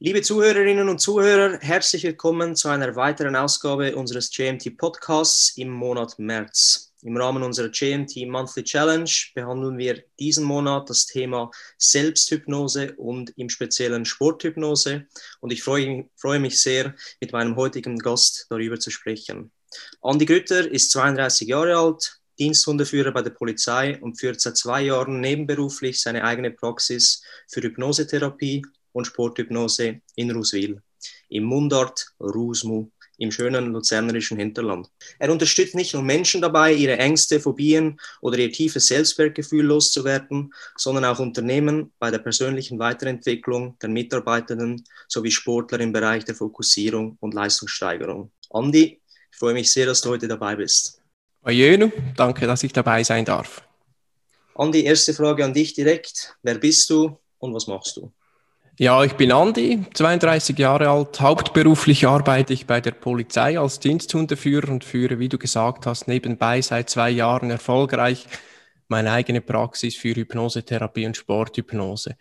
[0.00, 6.20] Liebe Zuhörerinnen und Zuhörer, herzlich willkommen zu einer weiteren Ausgabe unseres GMT Podcasts im Monat
[6.20, 6.92] März.
[7.02, 13.48] Im Rahmen unserer GMT Monthly Challenge behandeln wir diesen Monat das Thema Selbsthypnose und im
[13.48, 15.08] speziellen Sporthypnose.
[15.40, 19.50] Und ich freue, freue mich sehr, mit meinem heutigen Gast darüber zu sprechen.
[20.00, 25.18] Andi Grütter ist 32 Jahre alt, Diensthundeführer bei der Polizei und führt seit zwei Jahren
[25.18, 28.62] nebenberuflich seine eigene Praxis für Hypnosetherapie
[28.92, 30.82] und Sporthypnose in Ruswil,
[31.28, 34.88] im Mundart Rusmu, im schönen luzernerischen Hinterland.
[35.18, 41.04] Er unterstützt nicht nur Menschen dabei, ihre Ängste, Phobien oder ihr tiefes Selbstwertgefühl loszuwerden, sondern
[41.04, 47.34] auch Unternehmen bei der persönlichen Weiterentwicklung der Mitarbeitenden sowie Sportler im Bereich der Fokussierung und
[47.34, 48.30] Leistungssteigerung.
[48.50, 51.02] Andi, ich freue mich sehr, dass du heute dabei bist.
[51.42, 53.62] Ojenu, danke, dass ich dabei sein darf.
[54.54, 56.36] Andi, erste Frage an dich direkt.
[56.42, 58.12] Wer bist du und was machst du?
[58.80, 61.20] Ja, ich bin Andi, 32 Jahre alt.
[61.20, 66.62] Hauptberuflich arbeite ich bei der Polizei als Diensthundeführer und führe, wie du gesagt hast, nebenbei
[66.62, 68.28] seit zwei Jahren erfolgreich
[68.86, 72.16] meine eigene Praxis für Hypnosetherapie und Sporthypnose.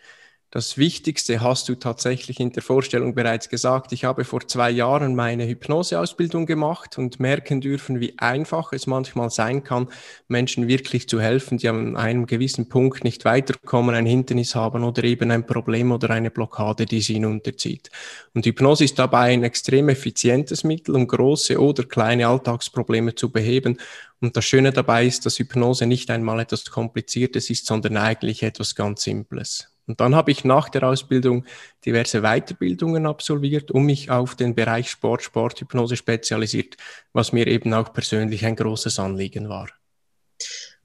[0.49, 3.91] Das Wichtigste hast du tatsächlich in der Vorstellung bereits gesagt.
[3.91, 9.29] Ich habe vor zwei Jahren meine Hypnoseausbildung gemacht und merken dürfen, wie einfach es manchmal
[9.29, 9.89] sein kann,
[10.29, 15.03] Menschen wirklich zu helfen, die an einem gewissen Punkt nicht weiterkommen, ein Hindernis haben oder
[15.03, 17.89] eben ein Problem oder eine Blockade, die sie hinunterzieht.
[18.33, 23.79] Und Hypnose ist dabei ein extrem effizientes Mittel, um große oder kleine Alltagsprobleme zu beheben.
[24.21, 28.75] Und das Schöne dabei ist, dass Hypnose nicht einmal etwas Kompliziertes ist, sondern eigentlich etwas
[28.75, 29.76] ganz Simples.
[29.87, 31.45] Und dann habe ich nach der Ausbildung
[31.85, 36.75] diverse Weiterbildungen absolviert, um mich auf den Bereich Sport, Sporthypnose spezialisiert,
[37.13, 39.69] was mir eben auch persönlich ein großes Anliegen war.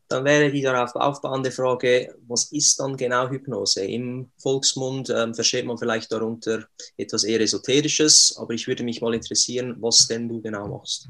[0.07, 3.85] Dann wäre die darauf aufbauende Frage, was ist dann genau Hypnose?
[3.85, 6.67] Im Volksmund ähm, versteht man vielleicht darunter
[6.99, 11.09] etwas eher Esoterisches, aber ich würde mich mal interessieren, was denn du genau machst.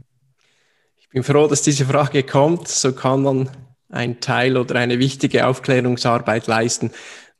[1.01, 2.69] Ich bin froh, dass diese Frage kommt.
[2.69, 3.51] So kann man
[3.89, 6.93] ein Teil oder eine wichtige Aufklärungsarbeit leisten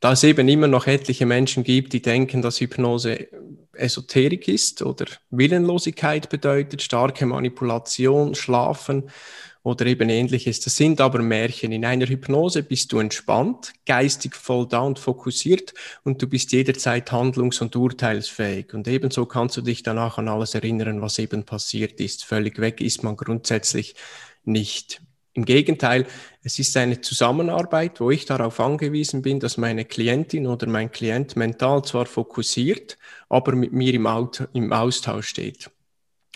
[0.03, 3.29] da es eben immer noch etliche Menschen gibt, die denken, dass Hypnose
[3.71, 9.09] Esoterik ist oder Willenlosigkeit bedeutet, starke Manipulation, Schlafen
[9.63, 10.59] oder eben ähnliches.
[10.59, 11.71] Das sind aber Märchen.
[11.71, 17.09] In einer Hypnose bist du entspannt, geistig voll da und fokussiert und du bist jederzeit
[17.13, 18.73] handlungs- und urteilsfähig.
[18.73, 22.25] Und ebenso kannst du dich danach an alles erinnern, was eben passiert ist.
[22.25, 23.95] Völlig weg ist man grundsätzlich
[24.43, 25.01] nicht.
[25.35, 26.05] Im Gegenteil,
[26.43, 31.35] es ist eine Zusammenarbeit, wo ich darauf angewiesen bin, dass meine Klientin oder mein Klient
[31.35, 32.99] mental zwar fokussiert,
[33.29, 34.05] aber mit mir im,
[34.73, 35.71] Austausch steht.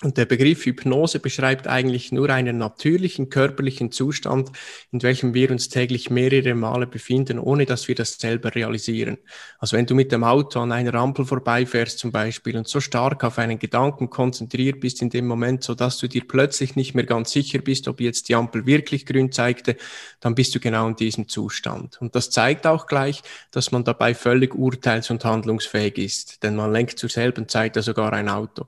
[0.04, 4.52] Und der Begriff Hypnose beschreibt eigentlich nur einen natürlichen körperlichen Zustand,
[4.92, 9.18] in welchem wir uns täglich mehrere Male befinden, ohne dass wir das selber realisieren.
[9.58, 13.24] Also wenn du mit dem Auto an einer Ampel vorbeifährst zum Beispiel und so stark
[13.24, 17.06] auf einen Gedanken konzentriert bist in dem Moment, so dass du dir plötzlich nicht mehr
[17.06, 19.78] ganz sicher bist, ob jetzt die Ampel wirklich grün zeigte,
[20.20, 22.00] dann bist du genau in diesem Zustand.
[22.00, 26.72] Und das zeigt auch gleich, dass man dabei völlig urteils- und handlungsfähig ist, denn man
[26.72, 28.68] lenkt zur selben Zeit ja sogar ein Auto.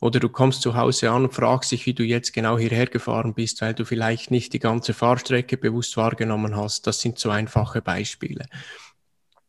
[0.00, 3.34] Oder du kommst zu Hause an und fragst dich, wie du jetzt genau hierher gefahren
[3.34, 6.86] bist, weil du vielleicht nicht die ganze Fahrstrecke bewusst wahrgenommen hast.
[6.86, 8.46] Das sind so einfache Beispiele.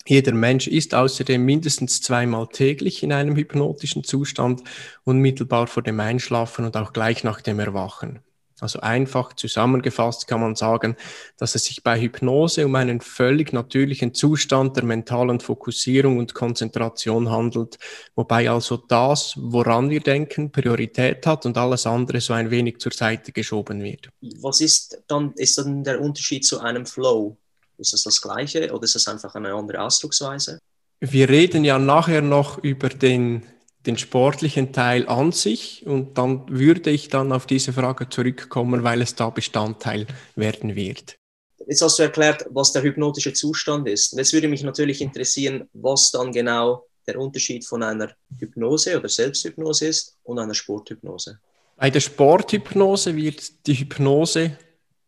[0.08, 4.64] Jeder Mensch ist außerdem mindestens zweimal täglich in einem hypnotischen Zustand,
[5.04, 8.22] unmittelbar vor dem Einschlafen und auch gleich nach dem Erwachen.
[8.60, 10.96] Also einfach zusammengefasst kann man sagen,
[11.38, 17.30] dass es sich bei Hypnose um einen völlig natürlichen Zustand der mentalen Fokussierung und Konzentration
[17.30, 17.78] handelt,
[18.16, 22.92] wobei also das, woran wir denken, Priorität hat und alles andere so ein wenig zur
[22.92, 24.10] Seite geschoben wird.
[24.42, 27.38] Was ist dann, ist dann der Unterschied zu einem Flow?
[27.78, 30.58] Ist das das gleiche oder ist das einfach eine andere Ausdrucksweise?
[31.00, 33.44] Wir reden ja nachher noch über den
[33.88, 39.02] den sportlichen Teil an sich und dann würde ich dann auf diese Frage zurückkommen, weil
[39.02, 40.06] es da Bestandteil
[40.36, 41.18] werden wird.
[41.66, 44.14] Jetzt hast du erklärt, was der hypnotische Zustand ist.
[44.14, 49.10] Und jetzt würde mich natürlich interessieren, was dann genau der Unterschied von einer Hypnose oder
[49.10, 51.40] Selbsthypnose ist und einer Sporthypnose.
[51.78, 54.58] Bei der Sporthypnose wird die Hypnose,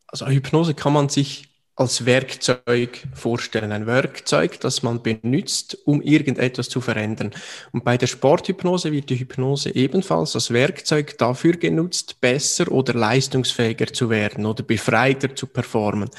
[0.08, 1.49] also Hypnose kann man sich
[1.80, 3.72] als Werkzeug vorstellen.
[3.72, 7.32] Ein Werkzeug, das man benutzt, um irgendetwas zu verändern.
[7.72, 13.88] Und bei der Sporthypnose wird die Hypnose ebenfalls als Werkzeug dafür genutzt, besser oder leistungsfähiger
[13.94, 16.10] zu werden oder befreiter zu performen.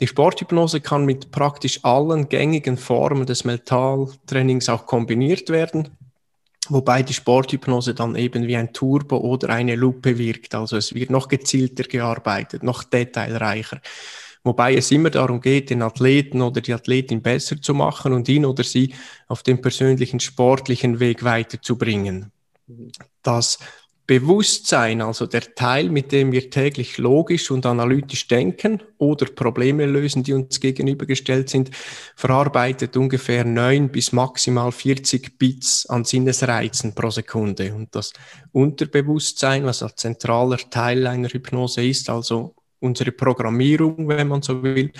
[0.00, 5.90] Die Sporthypnose kann mit praktisch allen gängigen Formen des Mentaltrainings auch kombiniert werden,
[6.70, 10.54] wobei die Sporthypnose dann eben wie ein Turbo oder eine Lupe wirkt.
[10.54, 13.80] Also es wird noch gezielter gearbeitet, noch detailreicher.
[14.44, 18.44] Wobei es immer darum geht, den Athleten oder die Athletin besser zu machen und ihn
[18.44, 18.94] oder sie
[19.26, 22.30] auf dem persönlichen sportlichen Weg weiterzubringen.
[23.22, 23.58] Das
[24.06, 30.22] Bewusstsein, also der Teil, mit dem wir täglich logisch und analytisch denken oder Probleme lösen,
[30.22, 31.70] die uns gegenübergestellt sind,
[32.14, 37.72] verarbeitet ungefähr neun bis maximal 40 Bits an Sinnesreizen pro Sekunde.
[37.72, 38.12] Und das
[38.52, 42.54] Unterbewusstsein, was ein zentraler Teil einer Hypnose ist, also
[42.84, 44.92] unsere Programmierung, wenn man so will,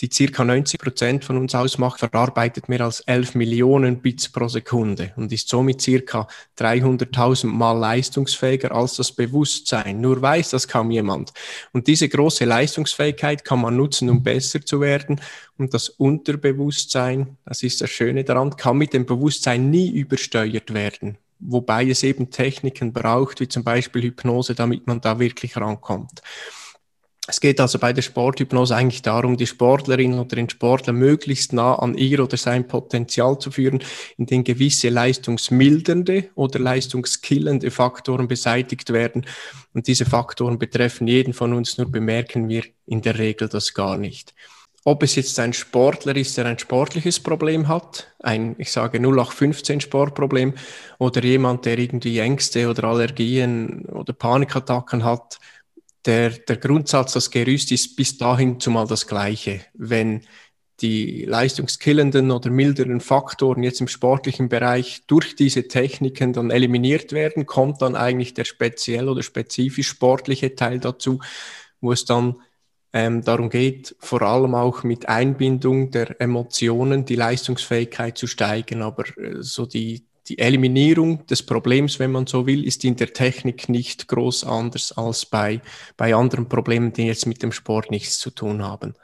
[0.00, 5.12] die circa 90 Prozent von uns ausmacht, verarbeitet mehr als 11 Millionen Bits pro Sekunde
[5.16, 6.28] und ist somit circa
[6.58, 10.00] 300.000 Mal leistungsfähiger als das Bewusstsein.
[10.00, 11.32] Nur weiß das kaum jemand.
[11.72, 15.20] Und diese große Leistungsfähigkeit kann man nutzen, um besser zu werden.
[15.56, 21.16] Und das Unterbewusstsein, das ist das Schöne daran, kann mit dem Bewusstsein nie übersteuert werden
[21.38, 26.22] wobei es eben Techniken braucht, wie zum Beispiel Hypnose, damit man da wirklich rankommt.
[27.28, 31.74] Es geht also bei der Sporthypnose eigentlich darum, die Sportlerin oder den Sportler möglichst nah
[31.74, 33.82] an ihr oder sein Potenzial zu führen,
[34.16, 39.26] indem gewisse leistungsmildernde oder leistungskillende Faktoren beseitigt werden.
[39.74, 43.98] Und diese Faktoren betreffen jeden von uns, nur bemerken wir in der Regel das gar
[43.98, 44.32] nicht.
[44.84, 49.80] Ob es jetzt ein Sportler ist, der ein sportliches Problem hat, ein, ich sage 0815
[49.80, 50.54] Sportproblem,
[50.98, 55.40] oder jemand, der irgendwie Ängste oder Allergien oder Panikattacken hat,
[56.06, 59.60] der, der Grundsatz, das Gerüst ist bis dahin zumal das gleiche.
[59.74, 60.22] Wenn
[60.80, 67.46] die leistungskillenden oder milderen Faktoren jetzt im sportlichen Bereich durch diese Techniken dann eliminiert werden,
[67.46, 71.20] kommt dann eigentlich der speziell oder spezifisch sportliche Teil dazu,
[71.80, 72.36] wo es dann
[72.92, 78.82] ähm, darum geht, vor allem auch mit Einbindung der Emotionen die Leistungsfähigkeit zu steigern.
[78.82, 83.12] Aber äh, so die, die Eliminierung des Problems, wenn man so will, ist in der
[83.12, 85.60] Technik nicht groß anders als bei,
[85.96, 88.94] bei anderen Problemen, die jetzt mit dem Sport nichts zu tun haben.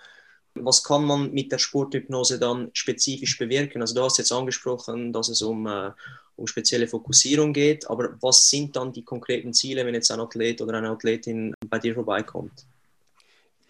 [0.55, 3.81] Was kann man mit der Sporthypnose dann spezifisch bewirken?
[3.81, 5.93] Also du hast jetzt angesprochen, dass es um, äh,
[6.37, 10.61] um spezielle Fokussierung geht, aber was sind dann die konkreten Ziele, wenn jetzt ein Athlet
[10.61, 12.67] oder eine Athletin bei dir vorbeikommt?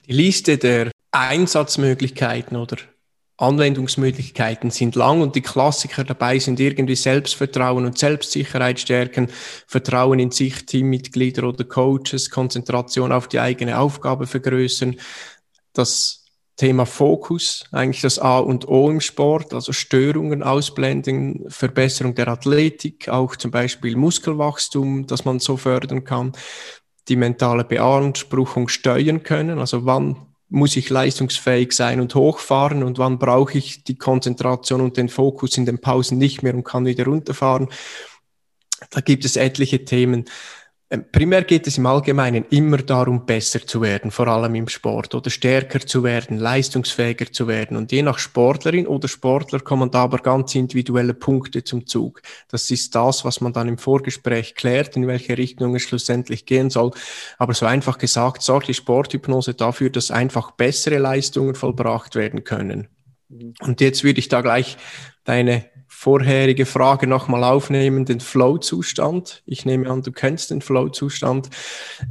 [0.08, 2.78] Die Liste der Einsatzmöglichkeiten oder
[3.36, 9.28] Anwendungsmöglichkeiten sind lang und die Klassiker dabei sind irgendwie Selbstvertrauen und Selbstsicherheit stärken,
[9.66, 14.96] Vertrauen in sich, Teammitglieder oder Coaches, Konzentration auf die eigene Aufgabe vergrößern,
[15.72, 16.22] das
[16.56, 23.08] Thema Fokus, eigentlich das A und O im Sport, also Störungen ausblenden, Verbesserung der Athletik,
[23.08, 26.32] auch zum Beispiel Muskelwachstum, das man so fördern kann,
[27.08, 33.18] die mentale Beanspruchung steuern können, also wann muss ich leistungsfähig sein und hochfahren und wann
[33.18, 37.06] brauche ich die Konzentration und den Fokus in den Pausen nicht mehr und kann wieder
[37.06, 37.68] runterfahren.
[38.90, 40.26] Da gibt es etliche Themen.
[40.92, 45.14] Ähm, primär geht es im Allgemeinen immer darum, besser zu werden, vor allem im Sport
[45.14, 47.78] oder stärker zu werden, leistungsfähiger zu werden.
[47.78, 52.20] Und je nach Sportlerin oder Sportler kommen da aber ganz individuelle Punkte zum Zug.
[52.48, 56.68] Das ist das, was man dann im Vorgespräch klärt, in welche Richtung es schlussendlich gehen
[56.68, 56.90] soll.
[57.38, 62.88] Aber so einfach gesagt, sorgt die Sporthypnose dafür, dass einfach bessere Leistungen vollbracht werden können.
[63.30, 63.54] Mhm.
[63.60, 64.76] Und jetzt würde ich da gleich
[65.24, 69.42] deine vorherige Frage nochmal aufnehmen, den Flow-Zustand.
[69.46, 71.50] Ich nehme an, du kennst den Flow-Zustand.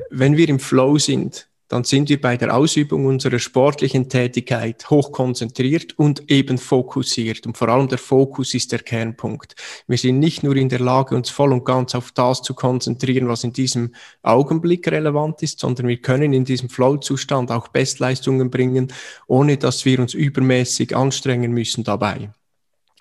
[0.10, 5.14] Wenn wir im Flow sind, dann sind wir bei der Ausübung unserer sportlichen Tätigkeit hoch
[5.14, 7.46] konzentriert und eben fokussiert.
[7.48, 9.56] Und vor allem der Fokus ist der Kernpunkt.
[9.88, 13.30] Wir sind nicht nur in der Lage, uns voll und ganz auf das zu konzentrieren,
[13.30, 18.92] was in diesem Augenblick relevant ist, sondern wir können in diesem Flow-Zustand auch Bestleistungen bringen,
[19.28, 22.32] ohne dass wir uns übermäßig anstrengen müssen dabei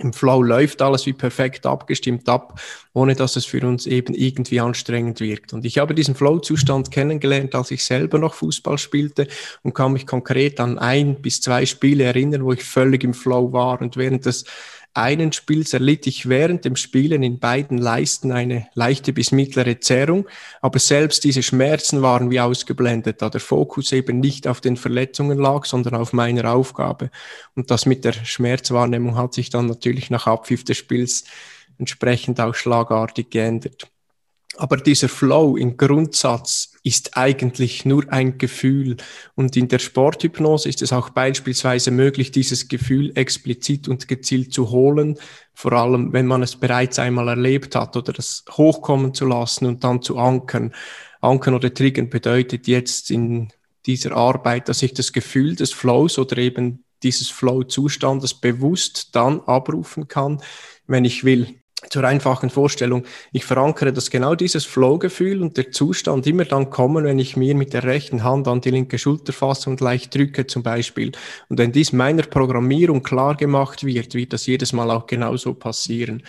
[0.01, 2.61] im Flow läuft alles wie perfekt abgestimmt ab,
[2.93, 5.53] ohne dass es für uns eben irgendwie anstrengend wirkt.
[5.53, 9.29] Und ich habe diesen Flow-Zustand kennengelernt, als ich selber noch Fußball spielte
[9.63, 13.53] und kann mich konkret an ein bis zwei Spiele erinnern, wo ich völlig im Flow
[13.53, 13.81] war.
[13.81, 14.45] Und während des
[14.93, 20.29] einen Spiels erlitt ich während dem Spielen in beiden Leisten eine leichte bis mittlere Zerrung,
[20.61, 25.39] aber selbst diese Schmerzen waren wie ausgeblendet, da der Fokus eben nicht auf den Verletzungen
[25.39, 27.11] lag, sondern auf meiner Aufgabe.
[27.55, 31.25] Und das mit der Schmerzwahrnehmung hat sich dann natürlich nach Abpfiff des Spiels
[31.79, 33.91] entsprechend auch schlagartig geändert.
[34.57, 38.97] Aber dieser Flow im Grundsatz ist eigentlich nur ein Gefühl.
[39.35, 44.71] Und in der Sporthypnose ist es auch beispielsweise möglich, dieses Gefühl explizit und gezielt zu
[44.71, 45.19] holen,
[45.55, 49.85] vor allem wenn man es bereits einmal erlebt hat oder das hochkommen zu lassen und
[49.85, 50.75] dann zu ankern.
[51.21, 53.53] Ankern oder triggern bedeutet jetzt in
[53.87, 60.09] dieser Arbeit, dass ich das Gefühl des Flows oder eben dieses Flow-Zustandes bewusst dann abrufen
[60.09, 60.43] kann,
[60.87, 61.60] wenn ich will.
[61.89, 67.05] Zur einfachen Vorstellung, ich verankere, dass genau dieses Flow-Gefühl und der Zustand immer dann kommen,
[67.05, 70.47] wenn ich mir mit der rechten Hand an die linke Schulter fasse und leicht drücke
[70.47, 71.13] zum Beispiel.
[71.49, 76.23] Und wenn dies meiner Programmierung klar gemacht wird, wird das jedes Mal auch genauso passieren.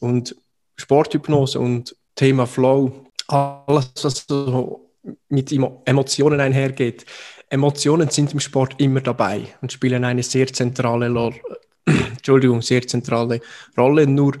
[0.00, 0.34] Und
[0.76, 4.90] Sporthypnose und Thema Flow, alles, was so
[5.28, 5.52] mit
[5.84, 7.04] Emotionen einhergeht.
[7.48, 11.32] Emotionen sind im Sport immer dabei und spielen eine sehr zentrale,
[11.84, 13.40] Entschuldigung, sehr zentrale
[13.76, 14.06] Rolle.
[14.06, 14.36] Nur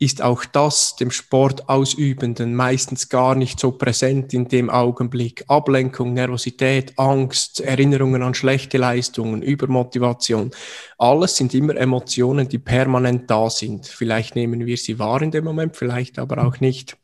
[0.00, 5.44] ist auch das dem Sportausübenden meistens gar nicht so präsent in dem Augenblick.
[5.46, 10.52] Ablenkung, Nervosität, Angst, Erinnerungen an schlechte Leistungen, Übermotivation.
[10.96, 13.86] Alles sind immer Emotionen, die permanent da sind.
[13.86, 16.96] Vielleicht nehmen wir sie wahr in dem Moment, vielleicht aber auch nicht.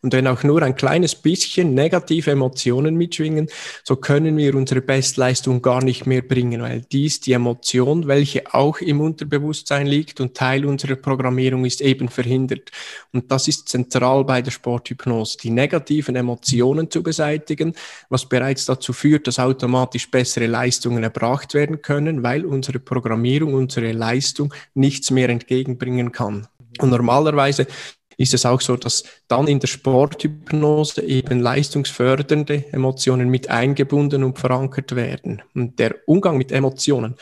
[0.00, 3.48] Und wenn auch nur ein kleines bisschen negative Emotionen mitschwingen,
[3.84, 8.78] so können wir unsere Bestleistung gar nicht mehr bringen, weil dies die Emotion, welche auch
[8.78, 12.70] im Unterbewusstsein liegt und Teil unserer Programmierung ist, eben verhindert.
[13.12, 17.74] Und das ist zentral bei der Sporthypnose, die negativen Emotionen zu beseitigen,
[18.08, 23.92] was bereits dazu führt, dass automatisch bessere Leistungen erbracht werden können, weil unsere Programmierung, unsere
[23.92, 26.46] Leistung nichts mehr entgegenbringen kann.
[26.80, 27.66] Und normalerweise
[28.16, 34.38] ist es auch so, dass dann in der Sporthypnose eben leistungsfördernde Emotionen mit eingebunden und
[34.38, 35.42] verankert werden.
[35.54, 37.16] Und der Umgang mit Emotionen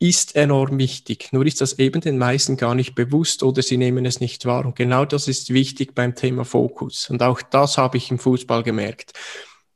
[0.00, 1.32] ist enorm wichtig.
[1.32, 4.64] Nur ist das eben den meisten gar nicht bewusst oder sie nehmen es nicht wahr.
[4.64, 7.10] Und genau das ist wichtig beim Thema Fokus.
[7.10, 9.12] Und auch das habe ich im Fußball gemerkt.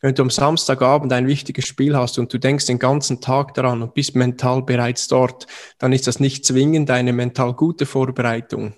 [0.00, 3.82] Wenn du am Samstagabend ein wichtiges Spiel hast und du denkst den ganzen Tag daran
[3.82, 5.46] und bist mental bereits dort,
[5.78, 8.74] dann ist das nicht zwingend eine mental gute Vorbereitung.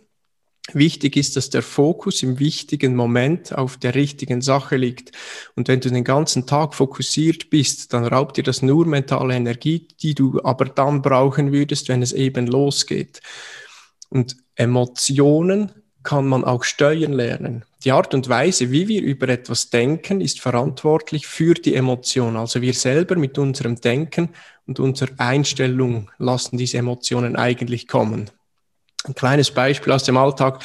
[0.73, 5.13] Wichtig ist, dass der Fokus im wichtigen Moment auf der richtigen Sache liegt.
[5.57, 9.89] Und wenn du den ganzen Tag fokussiert bist, dann raubt dir das nur mentale Energie,
[10.01, 13.21] die du aber dann brauchen würdest, wenn es eben losgeht.
[14.09, 15.71] Und Emotionen
[16.03, 17.65] kann man auch steuern lernen.
[17.85, 22.37] Die Art und Weise, wie wir über etwas denken, ist verantwortlich für die Emotion.
[22.37, 24.31] Also wir selber mit unserem Denken
[24.67, 28.31] und unserer Einstellung lassen diese Emotionen eigentlich kommen.
[29.05, 30.65] Ein kleines Beispiel aus dem Alltag.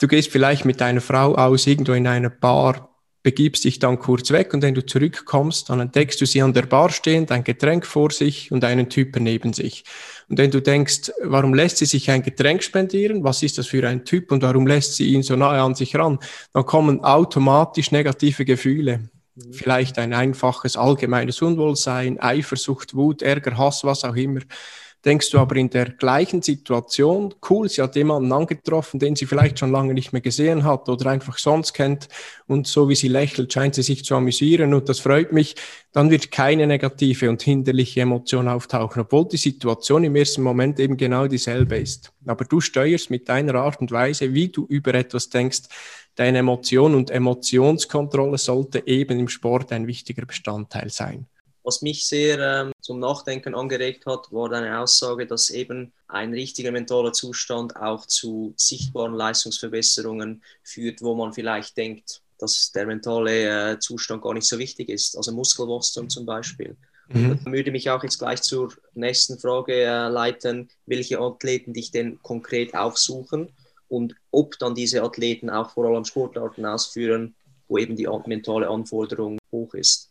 [0.00, 2.90] Du gehst vielleicht mit deiner Frau aus irgendwo in einer Bar,
[3.22, 6.62] begibst dich dann kurz weg und wenn du zurückkommst, dann entdeckst du sie an der
[6.62, 9.84] Bar stehen, ein Getränk vor sich und einen Typen neben sich.
[10.28, 13.22] Und wenn du denkst, warum lässt sie sich ein Getränk spendieren?
[13.22, 15.94] Was ist das für ein Typ und warum lässt sie ihn so nahe an sich
[15.94, 16.18] ran?
[16.52, 19.10] Dann kommen automatisch negative Gefühle.
[19.34, 19.52] Mhm.
[19.52, 24.40] Vielleicht ein einfaches allgemeines Unwohlsein, Eifersucht, Wut, Ärger, Hass, was auch immer
[25.04, 29.58] denkst du aber in der gleichen Situation, cool, sie hat jemanden angetroffen, den sie vielleicht
[29.58, 32.08] schon lange nicht mehr gesehen hat oder einfach sonst kennt
[32.46, 35.56] und so wie sie lächelt, scheint sie sich zu amüsieren und das freut mich,
[35.92, 40.96] dann wird keine negative und hinderliche Emotion auftauchen, obwohl die Situation im ersten Moment eben
[40.96, 42.12] genau dieselbe ist.
[42.26, 45.62] Aber du steuerst mit deiner Art und Weise, wie du über etwas denkst,
[46.14, 51.26] deine Emotion und Emotionskontrolle sollte eben im Sport ein wichtiger Bestandteil sein.
[51.62, 56.72] Was mich sehr ähm, zum Nachdenken angeregt hat, war deine Aussage, dass eben ein richtiger
[56.72, 63.78] mentaler Zustand auch zu sichtbaren Leistungsverbesserungen führt, wo man vielleicht denkt, dass der mentale äh,
[63.78, 65.16] Zustand gar nicht so wichtig ist.
[65.16, 66.76] Also Muskelwachstum zum Beispiel.
[67.08, 67.38] Mhm.
[67.44, 72.22] Das würde mich auch jetzt gleich zur nächsten Frage äh, leiten, welche Athleten dich denn
[72.22, 73.50] konkret aufsuchen
[73.88, 77.34] und ob dann diese Athleten auch vor allem Sportarten ausführen,
[77.68, 80.09] wo eben die mentale Anforderung hoch ist.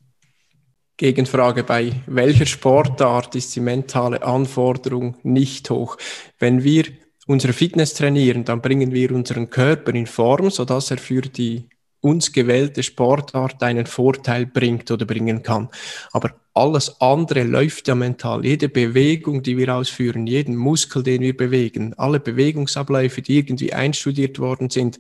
[1.00, 5.96] Gegenfrage, bei welcher Sportart ist die mentale Anforderung nicht hoch?
[6.40, 6.88] Wenn wir
[7.26, 11.70] unsere Fitness trainieren, dann bringen wir unseren Körper in Form, sodass er für die
[12.02, 15.70] uns gewählte Sportart einen Vorteil bringt oder bringen kann.
[16.12, 18.44] Aber alles andere läuft ja mental.
[18.44, 24.38] Jede Bewegung, die wir ausführen, jeden Muskel, den wir bewegen, alle Bewegungsabläufe, die irgendwie einstudiert
[24.40, 25.00] worden sind,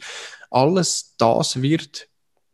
[0.49, 2.08] alles das wird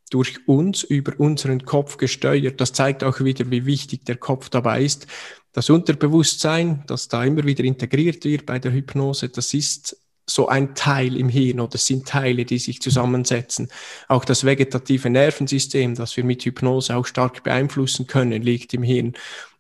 [0.09, 2.61] durch uns über unseren Kopf gesteuert.
[2.61, 5.07] Das zeigt auch wieder, wie wichtig der Kopf dabei ist.
[5.51, 9.97] Das Unterbewusstsein, das da immer wieder integriert wird bei der Hypnose, das ist
[10.27, 13.69] so ein Teil im Hirn oder sind Teile, die sich zusammensetzen.
[14.07, 19.13] Auch das vegetative Nervensystem, das wir mit Hypnose auch stark beeinflussen können, liegt im Hirn.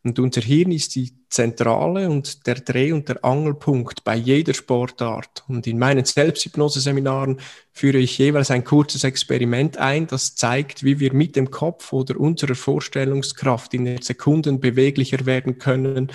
[0.05, 5.43] Und unser Hirn ist die Zentrale und der Dreh- und der Angelpunkt bei jeder Sportart.
[5.47, 7.39] Und in meinen Selbsthypnose-Seminaren
[7.71, 12.19] führe ich jeweils ein kurzes Experiment ein, das zeigt, wie wir mit dem Kopf oder
[12.19, 16.11] unserer Vorstellungskraft in Sekunden beweglicher werden können,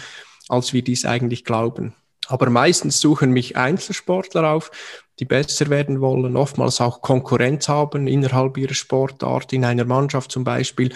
[0.48, 1.92] als wir dies eigentlich glauben.
[2.28, 4.70] Aber meistens suchen mich Einzelsportler auf,
[5.20, 10.44] die besser werden wollen, oftmals auch Konkurrenz haben innerhalb ihrer Sportart, in einer Mannschaft zum
[10.44, 10.92] Beispiel,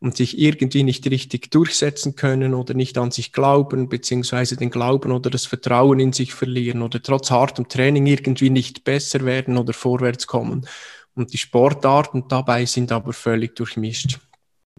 [0.00, 5.12] und sich irgendwie nicht richtig durchsetzen können oder nicht an sich glauben, beziehungsweise den Glauben
[5.12, 9.72] oder das Vertrauen in sich verlieren oder trotz hartem Training irgendwie nicht besser werden oder
[9.72, 10.68] vorwärts kommen.
[11.14, 14.20] Und die Sportarten dabei sind aber völlig durchmischt.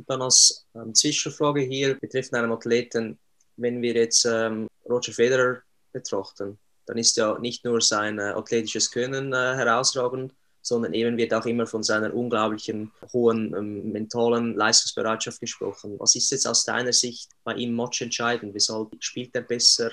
[0.08, 3.18] Dann als ähm, Zwischenfrage hier betreffend einen Athleten,
[3.58, 6.58] wenn wir jetzt ähm, Roger Federer betrachten,
[6.90, 11.46] dann ist ja nicht nur sein äh, athletisches Können äh, herausragend, sondern eben wird auch
[11.46, 15.98] immer von seiner unglaublichen hohen ähm, mentalen Leistungsbereitschaft gesprochen.
[16.00, 18.56] Was ist jetzt aus deiner Sicht bei ihm matchentscheidend?
[18.56, 19.92] Weshalb spielt er besser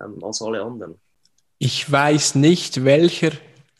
[0.00, 0.96] ähm, als alle anderen?
[1.58, 3.30] Ich weiß nicht, welcher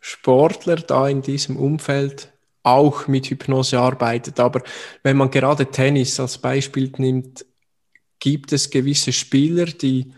[0.00, 4.62] Sportler da in diesem Umfeld auch mit Hypnose arbeitet, aber
[5.02, 7.45] wenn man gerade Tennis als Beispiel nimmt,
[8.21, 10.12] gibt es gewisse Spieler, die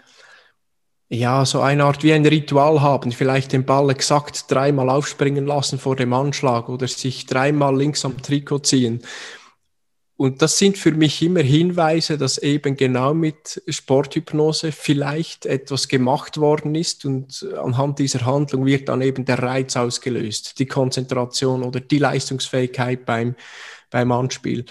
[1.09, 5.79] ja, so eine Art wie ein Ritual haben, vielleicht den Ball exakt dreimal aufspringen lassen
[5.79, 9.03] vor dem Anschlag oder sich dreimal links am Trikot ziehen.
[10.17, 16.39] Und das sind für mich immer Hinweise, dass eben genau mit Sporthypnose vielleicht etwas gemacht
[16.39, 21.81] worden ist und anhand dieser Handlung wird dann eben der Reiz ausgelöst, die Konzentration oder
[21.81, 23.35] die Leistungsfähigkeit beim,
[23.91, 24.67] beim Anspiel.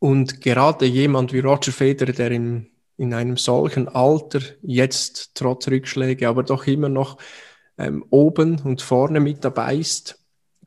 [0.00, 6.28] Und gerade jemand wie Roger Federer, der im in einem solchen Alter, jetzt trotz Rückschläge,
[6.28, 7.18] aber doch immer noch
[7.78, 10.18] ähm, oben und vorne mit dabei ist,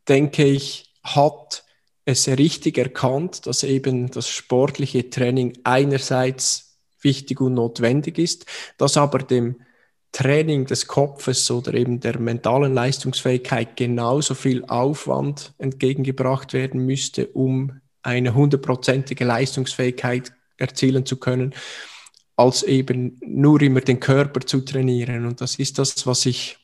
[0.07, 1.63] denke ich, hat
[2.05, 8.46] es richtig erkannt, dass eben das sportliche Training einerseits wichtig und notwendig ist,
[8.77, 9.57] dass aber dem
[10.12, 17.81] Training des Kopfes oder eben der mentalen Leistungsfähigkeit genauso viel Aufwand entgegengebracht werden müsste, um
[18.01, 21.53] eine hundertprozentige Leistungsfähigkeit erzielen zu können
[22.38, 25.25] als eben nur immer den Körper zu trainieren.
[25.25, 26.58] Und das ist das, was ich,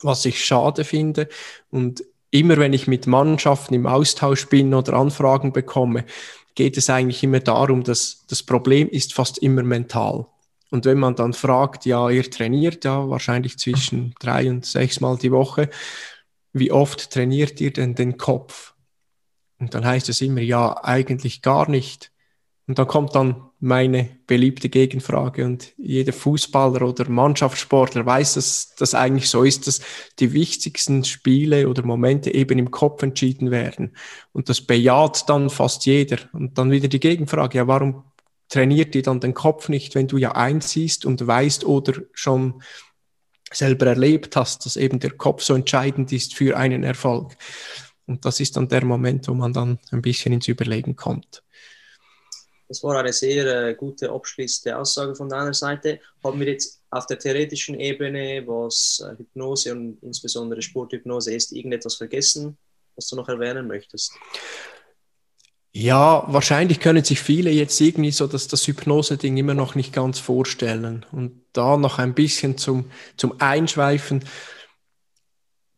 [0.00, 1.28] was ich schade finde.
[1.70, 6.04] Und immer wenn ich mit Mannschaften im Austausch bin oder Anfragen bekomme,
[6.54, 10.26] geht es eigentlich immer darum, dass das Problem ist fast immer mental.
[10.70, 15.18] Und wenn man dann fragt, ja, ihr trainiert ja wahrscheinlich zwischen drei und sechs Mal
[15.18, 15.68] die Woche,
[16.52, 18.74] wie oft trainiert ihr denn den Kopf?
[19.58, 22.11] Und dann heißt es immer, ja, eigentlich gar nicht.
[22.68, 28.94] Und dann kommt dann meine beliebte Gegenfrage und jeder Fußballer oder Mannschaftssportler weiß, dass das
[28.94, 29.80] eigentlich so ist, dass
[30.20, 33.96] die wichtigsten Spiele oder Momente eben im Kopf entschieden werden.
[34.32, 36.18] Und das bejaht dann fast jeder.
[36.32, 38.04] Und dann wieder die Gegenfrage, ja, warum
[38.48, 42.62] trainiert ihr dann den Kopf nicht, wenn du ja einsiehst und weißt oder schon
[43.52, 47.36] selber erlebt hast, dass eben der Kopf so entscheidend ist für einen Erfolg.
[48.06, 51.42] Und das ist dann der Moment, wo man dann ein bisschen ins Überlegen kommt.
[52.72, 56.00] Das war eine sehr äh, gute abschließende Aussage von deiner Seite.
[56.24, 61.96] Haben wir jetzt auf der theoretischen Ebene, was äh, Hypnose und insbesondere Sporthypnose ist, irgendetwas
[61.96, 62.56] vergessen,
[62.96, 64.12] was du noch erwähnen möchtest?
[65.72, 70.18] Ja, wahrscheinlich können sich viele jetzt irgendwie so dass das Hypnose-Ding immer noch nicht ganz
[70.18, 71.04] vorstellen.
[71.12, 74.24] Und da noch ein bisschen zum, zum Einschweifen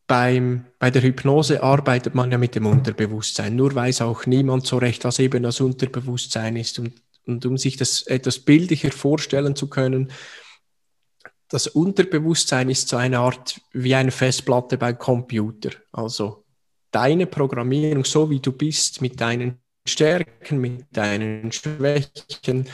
[0.07, 3.57] beim, bei der Hypnose arbeitet man ja mit dem Unterbewusstsein.
[3.57, 6.79] Nur weiß auch niemand so recht, was eben das Unterbewusstsein ist.
[6.79, 6.93] Und,
[7.27, 10.13] und um sich das etwas bildlicher vorstellen zu können,
[11.49, 15.71] das Unterbewusstsein ist so eine Art wie eine Festplatte beim Computer.
[15.93, 16.45] Also
[16.91, 22.69] deine Programmierung, so wie du bist, mit deinen Stärken, mit deinen Schwächen,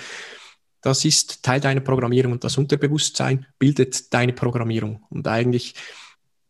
[0.82, 5.04] das ist Teil deiner Programmierung und das Unterbewusstsein bildet deine Programmierung.
[5.10, 5.74] Und eigentlich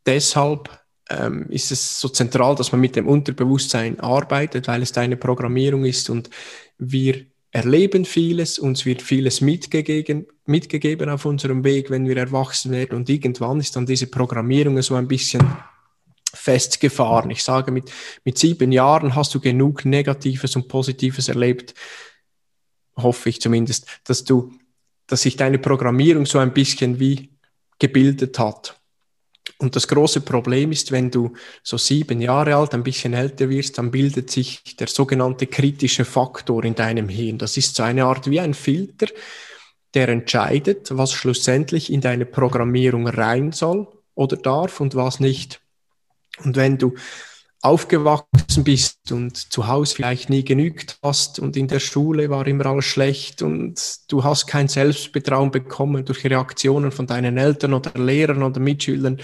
[0.07, 0.71] deshalb
[1.11, 5.85] ähm, ist es so zentral, dass man mit dem Unterbewusstsein arbeitet, weil es deine Programmierung
[5.85, 6.31] ist und
[6.79, 12.97] wir erleben vieles, uns wird vieles mitgegeben, mitgegeben auf unserem Weg, wenn wir erwachsen werden
[12.97, 15.45] und irgendwann ist dann diese Programmierung so ein bisschen
[16.33, 17.31] festgefahren.
[17.31, 17.91] Ich sage, mit,
[18.25, 21.75] mit sieben Jahren hast du genug Negatives und Positives erlebt,
[22.97, 24.53] hoffe ich zumindest, dass du,
[25.09, 27.31] dass sich deine Programmierung so ein bisschen wie
[27.81, 28.80] gebildet hat.
[29.59, 31.33] Und das große Problem ist, wenn du
[31.63, 36.65] so sieben Jahre alt, ein bisschen älter wirst, dann bildet sich der sogenannte kritische Faktor
[36.65, 37.39] in deinem Hirn.
[37.39, 39.07] Das ist so eine Art wie ein Filter,
[39.95, 45.61] der entscheidet, was schlussendlich in deine Programmierung rein soll oder darf und was nicht.
[46.45, 46.95] Und wenn du
[47.63, 52.67] aufgewachsen bist und zu Hause vielleicht nie genügt hast und in der Schule war immer
[52.67, 58.43] alles schlecht und du hast kein Selbstbetrauen bekommen durch Reaktionen von deinen Eltern oder Lehrern
[58.43, 59.21] oder Mitschülern,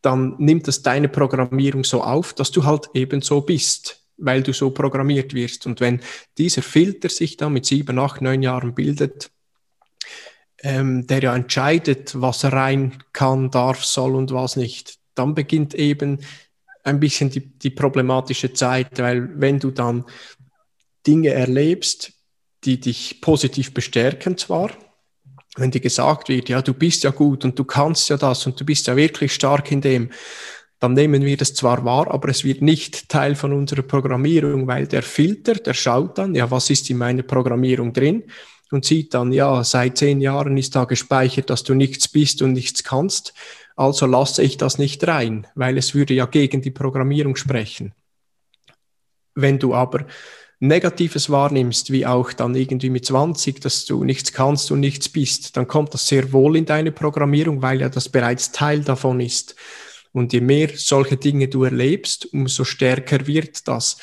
[0.00, 4.52] dann nimmt das deine Programmierung so auf, dass du halt eben so bist, weil du
[4.52, 5.66] so programmiert wirst.
[5.66, 6.00] Und wenn
[6.38, 9.30] dieser Filter sich dann mit sieben, acht, neun Jahren bildet,
[10.62, 16.20] ähm, der ja entscheidet, was rein kann, darf, soll und was nicht, dann beginnt eben
[16.86, 20.04] ein bisschen die, die problematische Zeit, weil wenn du dann
[21.06, 22.12] Dinge erlebst,
[22.64, 24.70] die dich positiv bestärken zwar,
[25.56, 28.60] wenn dir gesagt wird, ja, du bist ja gut und du kannst ja das und
[28.60, 30.10] du bist ja wirklich stark in dem,
[30.78, 34.86] dann nehmen wir das zwar wahr, aber es wird nicht Teil von unserer Programmierung, weil
[34.86, 38.24] der Filter, der schaut dann, ja, was ist in meiner Programmierung drin
[38.70, 42.52] und sieht dann, ja, seit zehn Jahren ist da gespeichert, dass du nichts bist und
[42.52, 43.32] nichts kannst,
[43.76, 47.92] also lasse ich das nicht rein, weil es würde ja gegen die Programmierung sprechen.
[49.34, 50.06] Wenn du aber
[50.58, 55.56] Negatives wahrnimmst, wie auch dann irgendwie mit 20, dass du nichts kannst und nichts bist,
[55.58, 59.54] dann kommt das sehr wohl in deine Programmierung, weil ja das bereits Teil davon ist.
[60.12, 63.98] Und je mehr solche Dinge du erlebst, umso stärker wird das.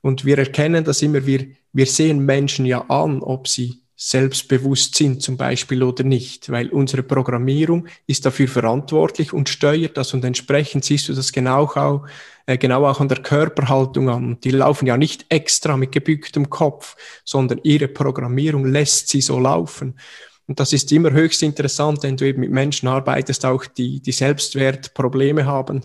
[0.00, 5.22] Und wir erkennen das immer, wir, wir sehen Menschen ja an, ob sie selbstbewusst sind
[5.22, 10.84] zum Beispiel oder nicht, weil unsere Programmierung ist dafür verantwortlich und steuert das und entsprechend
[10.84, 12.06] siehst du das genau auch,
[12.46, 14.38] äh, genau auch an der Körperhaltung an.
[14.40, 19.98] Die laufen ja nicht extra mit gebücktem Kopf, sondern ihre Programmierung lässt sie so laufen.
[20.46, 24.12] Und das ist immer höchst interessant, wenn du eben mit Menschen arbeitest, auch die, die
[24.12, 25.82] Selbstwertprobleme haben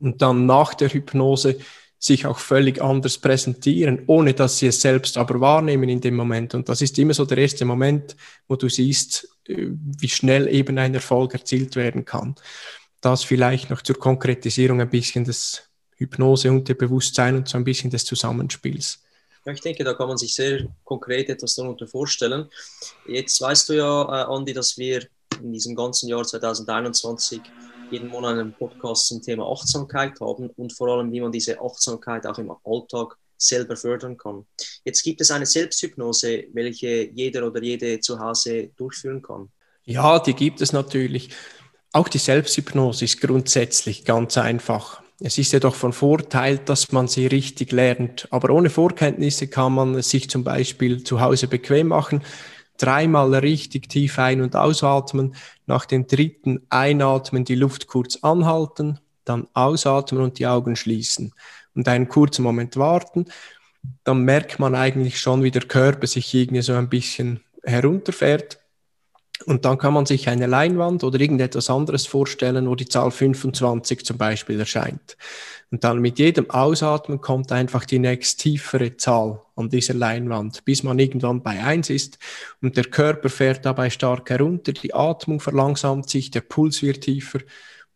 [0.00, 1.56] und dann nach der Hypnose
[2.02, 6.54] sich auch völlig anders präsentieren, ohne dass sie es selbst aber wahrnehmen in dem Moment.
[6.54, 8.16] Und das ist immer so der erste Moment,
[8.48, 12.34] wo du siehst, äh, wie schnell eben ein Erfolg erzielt werden kann.
[13.02, 15.62] Das vielleicht noch zur Konkretisierung ein bisschen des
[15.96, 19.00] Hypnose und der Bewusstsein und so ein bisschen des Zusammenspiels.
[19.44, 22.48] Ja, ich denke, da kann man sich sehr konkret etwas darunter vorstellen.
[23.06, 25.06] Jetzt weißt du ja, äh, Andi, dass wir
[25.42, 27.42] in diesem ganzen Jahr 2021
[27.90, 32.26] jeden Monat einen Podcast zum Thema Achtsamkeit haben und vor allem, wie man diese Achtsamkeit
[32.26, 34.46] auch im Alltag selber fördern kann.
[34.84, 39.48] Jetzt gibt es eine Selbsthypnose, welche jeder oder jede zu Hause durchführen kann.
[39.84, 41.30] Ja, die gibt es natürlich.
[41.92, 45.02] Auch die Selbsthypnose ist grundsätzlich ganz einfach.
[45.18, 48.28] Es ist jedoch von Vorteil, dass man sie richtig lernt.
[48.30, 52.22] Aber ohne Vorkenntnisse kann man es sich zum Beispiel zu Hause bequem machen,
[52.82, 55.34] dreimal richtig tief ein- und ausatmen,
[55.66, 61.32] nach dem dritten Einatmen die Luft kurz anhalten, dann ausatmen und die Augen schließen
[61.74, 63.26] und einen kurzen Moment warten.
[64.04, 68.59] Dann merkt man eigentlich schon, wie der Körper sich irgendwie so ein bisschen herunterfährt
[69.46, 74.04] und dann kann man sich eine Leinwand oder irgendetwas anderes vorstellen, wo die Zahl 25
[74.04, 75.16] zum Beispiel erscheint.
[75.70, 80.82] Und dann mit jedem Ausatmen kommt einfach die nächst tiefere Zahl an dieser Leinwand, bis
[80.82, 82.18] man irgendwann bei 1 ist.
[82.60, 87.38] Und der Körper fährt dabei stark herunter, die Atmung verlangsamt sich, der Puls wird tiefer.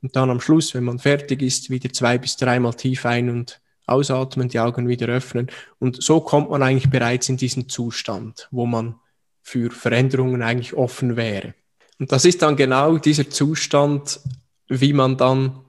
[0.02, 3.60] Und dann am Schluss, wenn man fertig ist, wieder zwei bis dreimal tief ein- und
[3.86, 5.50] ausatmen, die Augen wieder öffnen.
[5.78, 8.94] Und so kommt man eigentlich bereits in diesen Zustand, wo man
[9.44, 11.54] für Veränderungen eigentlich offen wäre.
[12.00, 14.18] Und das ist dann genau dieser Zustand,
[14.66, 15.60] wie man dann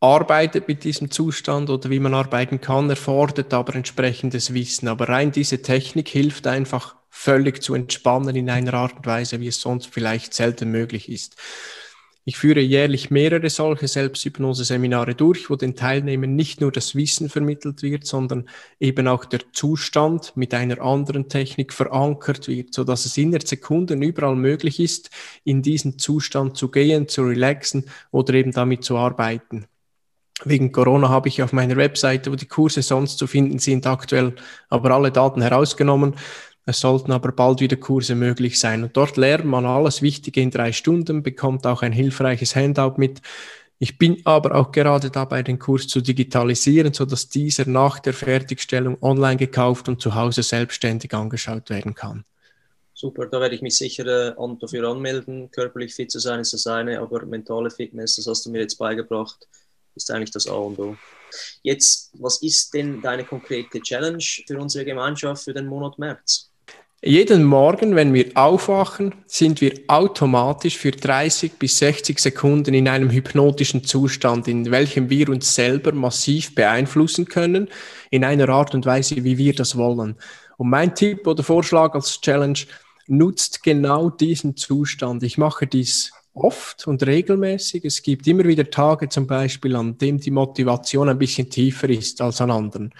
[0.00, 4.88] arbeitet mit diesem Zustand oder wie man arbeiten kann, erfordert aber entsprechendes Wissen.
[4.88, 9.48] Aber rein diese Technik hilft einfach völlig zu entspannen in einer Art und Weise, wie
[9.48, 11.36] es sonst vielleicht selten möglich ist.
[12.28, 17.84] Ich führe jährlich mehrere solche Selbsthypnose-Seminare durch, wo den Teilnehmern nicht nur das Wissen vermittelt
[17.84, 18.48] wird, sondern
[18.80, 24.02] eben auch der Zustand mit einer anderen Technik verankert wird, so dass es innerhalb Sekunden
[24.02, 25.10] überall möglich ist,
[25.44, 29.66] in diesen Zustand zu gehen, zu relaxen oder eben damit zu arbeiten.
[30.44, 34.34] Wegen Corona habe ich auf meiner Webseite, wo die Kurse sonst zu finden sind, aktuell
[34.68, 36.16] aber alle Daten herausgenommen.
[36.68, 38.82] Es sollten aber bald wieder Kurse möglich sein.
[38.82, 43.22] Und dort lernt man alles Wichtige in drei Stunden, bekommt auch ein hilfreiches Handout mit.
[43.78, 48.14] Ich bin aber auch gerade dabei, den Kurs zu digitalisieren, so dass dieser nach der
[48.14, 52.24] Fertigstellung online gekauft und zu Hause selbstständig angeschaut werden kann.
[52.94, 55.50] Super, da werde ich mich sicher äh, dafür anmelden.
[55.52, 58.76] Körperlich fit zu sein ist das eine, aber mentale Fitness, das hast du mir jetzt
[58.76, 59.46] beigebracht,
[59.94, 60.96] ist eigentlich das A und O.
[61.62, 66.50] Jetzt, was ist denn deine konkrete Challenge für unsere Gemeinschaft für den Monat März?
[67.06, 73.12] Jeden Morgen, wenn wir aufwachen, sind wir automatisch für 30 bis 60 Sekunden in einem
[73.12, 77.68] hypnotischen Zustand, in welchem wir uns selber massiv beeinflussen können,
[78.10, 80.16] in einer Art und Weise, wie wir das wollen.
[80.56, 82.58] Und mein Tipp oder Vorschlag als Challenge,
[83.06, 85.22] nutzt genau diesen Zustand.
[85.22, 87.84] Ich mache dies oft und regelmäßig.
[87.84, 92.20] Es gibt immer wieder Tage zum Beispiel, an dem die Motivation ein bisschen tiefer ist
[92.20, 92.92] als an anderen.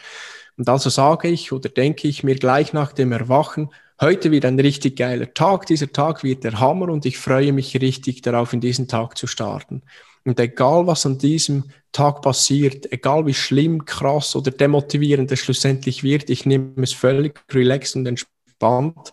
[0.56, 4.60] Und also sage ich oder denke ich mir gleich nach dem Erwachen, Heute wird ein
[4.60, 5.64] richtig geiler Tag.
[5.66, 9.26] Dieser Tag wird der Hammer und ich freue mich richtig darauf, in diesen Tag zu
[9.26, 9.82] starten.
[10.24, 16.02] Und egal, was an diesem Tag passiert, egal wie schlimm, krass oder demotivierend es schlussendlich
[16.02, 19.12] wird, ich nehme es völlig relaxed und entspannt,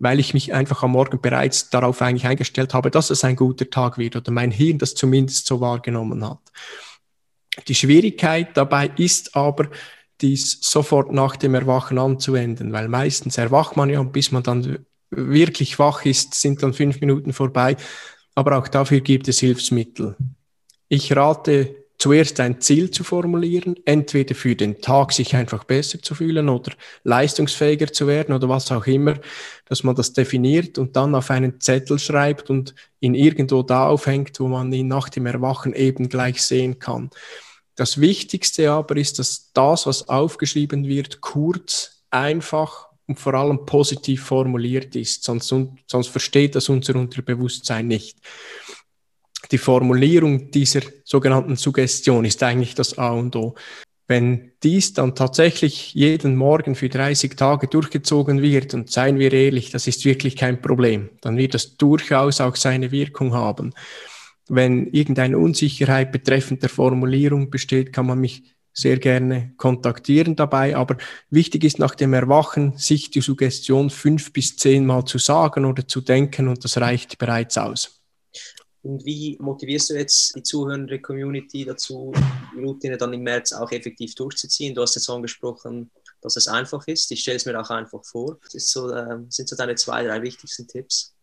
[0.00, 3.70] weil ich mich einfach am Morgen bereits darauf eigentlich eingestellt habe, dass es ein guter
[3.70, 6.40] Tag wird oder mein Hirn das zumindest so wahrgenommen hat.
[7.68, 9.68] Die Schwierigkeit dabei ist aber,
[10.20, 14.84] dies sofort nach dem Erwachen anzuwenden, weil meistens erwacht man ja und bis man dann
[15.10, 17.76] wirklich wach ist, sind dann fünf Minuten vorbei.
[18.34, 20.16] Aber auch dafür gibt es Hilfsmittel.
[20.88, 26.14] Ich rate zuerst ein Ziel zu formulieren, entweder für den Tag sich einfach besser zu
[26.14, 26.72] fühlen oder
[27.04, 29.14] leistungsfähiger zu werden oder was auch immer,
[29.66, 34.40] dass man das definiert und dann auf einen Zettel schreibt und ihn irgendwo da aufhängt,
[34.40, 37.10] wo man ihn nach dem Erwachen eben gleich sehen kann.
[37.76, 44.22] Das Wichtigste aber ist, dass das, was aufgeschrieben wird, kurz, einfach und vor allem positiv
[44.22, 45.52] formuliert ist, sonst,
[45.86, 48.18] sonst versteht das unser Unterbewusstsein nicht.
[49.50, 53.54] Die Formulierung dieser sogenannten Suggestion ist eigentlich das A und O.
[54.06, 59.70] Wenn dies dann tatsächlich jeden Morgen für 30 Tage durchgezogen wird, und seien wir ehrlich,
[59.70, 63.72] das ist wirklich kein Problem, dann wird das durchaus auch seine Wirkung haben.
[64.48, 70.76] Wenn irgendeine Unsicherheit betreffend der Formulierung besteht, kann man mich sehr gerne kontaktieren dabei.
[70.76, 70.96] Aber
[71.30, 76.00] wichtig ist nach dem Erwachen, sich die Suggestion fünf bis zehnmal zu sagen oder zu
[76.00, 78.00] denken und das reicht bereits aus.
[78.82, 82.12] Und wie motivierst du jetzt die zuhörende Community dazu,
[82.54, 84.74] die Routine dann im März auch effektiv durchzuziehen?
[84.74, 87.10] Du hast jetzt angesprochen, dass es einfach ist.
[87.10, 88.38] Ich stelle es mir auch einfach vor.
[88.52, 91.13] Das so, äh, sind so deine zwei, drei wichtigsten Tipps.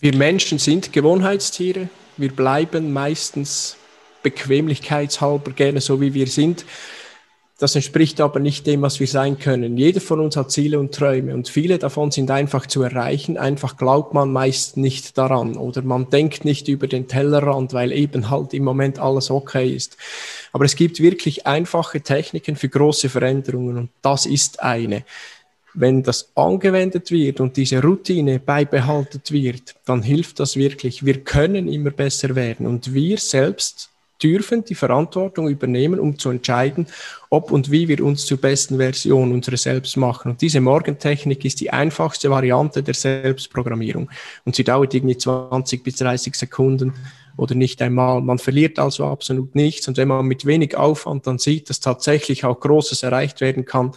[0.00, 1.88] Wir Menschen sind Gewohnheitstiere.
[2.16, 3.76] Wir bleiben meistens
[4.22, 6.64] bequemlichkeitshalber gerne so, wie wir sind.
[7.58, 9.76] Das entspricht aber nicht dem, was wir sein können.
[9.76, 13.38] Jeder von uns hat Ziele und Träume und viele davon sind einfach zu erreichen.
[13.38, 18.28] Einfach glaubt man meist nicht daran oder man denkt nicht über den Tellerrand, weil eben
[18.28, 19.96] halt im Moment alles okay ist.
[20.52, 25.04] Aber es gibt wirklich einfache Techniken für große Veränderungen und das ist eine.
[25.74, 31.04] Wenn das angewendet wird und diese Routine beibehalten wird, dann hilft das wirklich.
[31.04, 33.90] Wir können immer besser werden und wir selbst
[34.22, 36.86] dürfen die Verantwortung übernehmen, um zu entscheiden,
[37.30, 40.32] ob und wie wir uns zur besten Version unserer selbst machen.
[40.32, 44.10] Und diese Morgentechnik ist die einfachste Variante der Selbstprogrammierung.
[44.44, 46.94] Und sie dauert irgendwie 20 bis 30 Sekunden
[47.36, 48.20] oder nicht einmal.
[48.20, 49.88] Man verliert also absolut nichts.
[49.88, 53.92] Und wenn man mit wenig Aufwand dann sieht, dass tatsächlich auch Großes erreicht werden kann,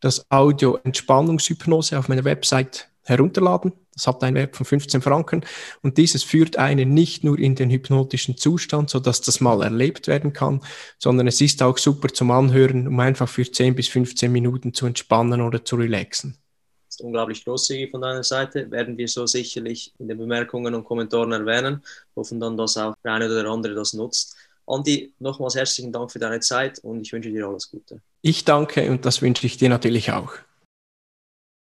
[0.00, 3.72] das Audio Entspannungshypnose auf meiner Website herunterladen.
[3.92, 5.44] Das hat einen Wert von 15 Franken
[5.82, 10.32] und dieses führt einen nicht nur in den hypnotischen Zustand, sodass das mal erlebt werden
[10.32, 10.60] kann,
[10.98, 14.86] sondern es ist auch super zum Anhören, um einfach für 10 bis 15 Minuten zu
[14.86, 16.38] entspannen oder zu relaxen.
[16.86, 20.84] Das ist unglaublich großzügig von deiner Seite, werden wir so sicherlich in den Bemerkungen und
[20.84, 21.82] Kommentaren erwähnen,
[22.16, 24.36] hoffen dann, dass auch der eine oder der andere das nutzt.
[24.66, 28.00] Andi, nochmals herzlichen Dank für deine Zeit und ich wünsche dir alles Gute.
[28.22, 30.32] Ich danke und das wünsche ich dir natürlich auch.